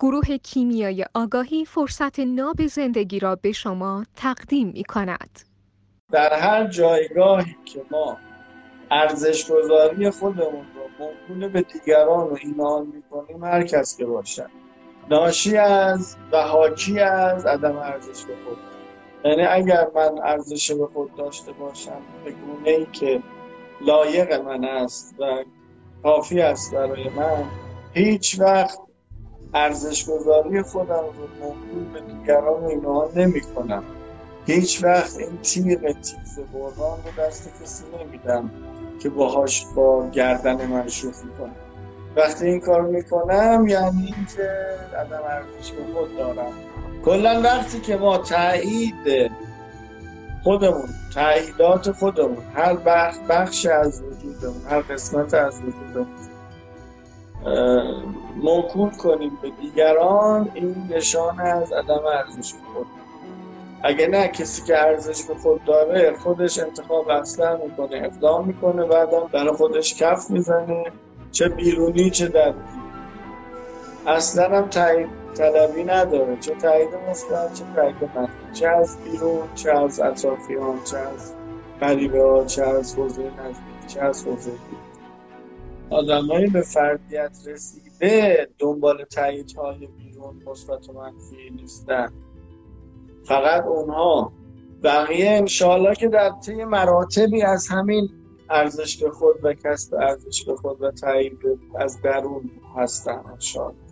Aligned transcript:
گروه 0.00 0.36
کیمیای 0.36 1.04
آگاهی 1.14 1.64
فرصت 1.64 2.20
ناب 2.20 2.66
زندگی 2.66 3.18
را 3.18 3.36
به 3.36 3.52
شما 3.52 4.04
تقدیم 4.16 4.68
می 4.68 4.84
کند. 4.84 5.40
در 6.12 6.34
هر 6.34 6.66
جایگاهی 6.66 7.56
که 7.64 7.82
ما 7.90 8.16
ارزش 8.90 9.50
گذاری 9.50 10.10
خودمون 10.10 10.66
رو 10.74 10.88
موکول 10.98 11.48
به 11.48 11.62
دیگران 11.62 12.28
رو 12.28 12.38
ایمان 12.42 12.86
می‌کنیم 12.86 13.44
هر 13.44 13.62
کس 13.62 13.96
که 13.96 14.06
باشد 14.06 14.50
ناشی 15.10 15.56
از 15.56 16.16
و 16.32 16.42
حاکی 16.42 17.00
از 17.00 17.46
عدم 17.46 17.76
ارزش 17.76 18.24
به 18.24 18.34
خود 18.44 18.58
یعنی 19.24 19.42
اگر 19.42 19.86
من 19.94 20.18
ارزش 20.22 20.70
به 20.70 20.86
خود 20.86 21.14
داشته 21.14 21.52
باشم 21.52 22.02
به 22.24 22.30
گونه 22.30 22.68
ای 22.68 22.86
که 22.92 23.22
لایق 23.80 24.32
من 24.32 24.64
است 24.64 25.14
و 25.18 25.44
کافی 26.02 26.40
است 26.40 26.74
برای 26.74 27.08
من 27.08 27.44
هیچ 27.94 28.40
وقت 28.40 28.87
ارزش 29.54 30.10
گذاری 30.10 30.62
خودم 30.62 30.94
رو 30.94 31.28
موکول 31.40 31.92
به 31.92 32.00
دیگران 32.00 32.64
اینها 32.64 33.10
نمی 33.16 33.40
کنم 33.40 33.82
هیچ 34.46 34.84
وقت 34.84 35.18
این 35.18 35.38
تیغ 35.42 35.92
تیز 35.92 36.38
بردان 36.52 36.98
رو 37.04 37.24
دست 37.24 37.48
کسی 37.62 37.84
نمیدم 38.00 38.50
که 39.02 39.08
باهاش 39.08 39.66
با 39.74 40.10
گردن 40.10 40.66
من 40.66 40.88
شوخی 40.88 41.28
کنم 41.38 41.56
وقتی 42.16 42.46
این 42.46 42.60
کار 42.60 42.82
می‌کنم 42.82 43.66
یعنی 43.68 44.14
اینکه 44.16 44.50
عدم 44.96 45.22
ارزش 45.22 45.72
به 45.72 45.94
خود 45.94 46.16
دارم. 46.16 46.52
کلا 47.04 47.40
وقتی 47.44 47.80
که 47.80 47.96
ما 47.96 48.18
تایید 48.18 49.30
خودمون 50.44 50.88
تاییدات 51.14 51.92
خودمون 51.92 52.44
هر 52.54 52.74
بخش 53.28 53.66
از 53.66 54.02
وجودمون 54.02 54.62
هر 54.70 54.80
قسمت 54.80 55.34
از 55.34 55.60
وجودمون 55.62 56.06
موکول 58.36 58.90
کنیم 58.90 59.38
به 59.42 59.50
دیگران 59.50 60.50
این 60.54 60.88
نشان 60.90 61.40
از 61.40 61.72
عدم 61.72 62.02
ارزش 62.06 62.54
خود. 62.74 62.86
اگه 63.82 64.06
نه 64.06 64.28
کسی 64.28 64.62
که 64.62 64.78
ارزش 64.78 65.24
به 65.24 65.34
خود 65.34 65.64
داره 65.64 66.16
خودش 66.16 66.58
انتخاب 66.58 67.08
اصلا 67.08 67.56
می‌کنه 67.56 68.02
اقدام 68.04 68.46
می‌کنه 68.46 68.84
بعدم 68.84 69.28
برای 69.32 69.52
خودش 69.52 69.94
کف 69.94 70.30
می‌زنه 70.30 70.84
چه 71.32 71.48
بیرونی 71.48 72.10
چه 72.10 72.28
درونی 72.28 72.58
اصلا 74.06 74.56
هم 74.56 74.68
تایید 74.68 75.08
طلبی 75.34 75.84
نداره 75.84 76.36
چه 76.40 76.54
تایید 76.54 76.88
مثبت 77.10 77.54
چه 77.54 77.64
تایید 77.76 77.96
منفی. 78.16 78.32
چه 78.52 78.68
از 78.68 78.96
بیرون 79.04 79.42
چه 79.54 79.72
از 79.72 80.00
اطرافیان 80.00 80.78
چه 80.84 80.98
از 80.98 81.32
قریبه 81.80 82.22
ها 82.22 82.44
چه 82.44 82.62
از 82.62 82.96
حوزه 82.96 83.22
نزدیک 83.22 83.86
چه 83.86 84.00
از 84.00 84.26
حوزه 84.26 84.50
آدمایی 85.90 86.46
به 86.46 86.60
فردیت 86.60 87.38
رسیده 87.46 88.48
دنبال 88.58 89.04
تایید 89.04 89.52
های 89.52 89.86
بیرون 89.86 90.42
مثبت 90.46 90.88
و 90.88 90.92
منفی 90.92 91.50
نیستن. 91.50 92.12
فقط 93.24 93.64
اونها. 93.64 94.32
بقیه 94.82 95.30
انشالله 95.30 95.94
که 95.94 96.08
در 96.08 96.32
طی 96.46 96.64
مراتبی 96.64 97.42
از 97.42 97.68
همین 97.68 98.08
ارزش 98.50 99.02
به 99.02 99.10
خود 99.10 99.36
و 99.42 99.54
کسب 99.54 99.94
ارزش 99.94 100.44
به 100.44 100.56
خود 100.56 100.82
و 100.82 100.90
تایید 100.90 101.38
از 101.78 102.02
درون 102.02 102.50
هستن 102.76 103.22
انشالله 103.32 103.87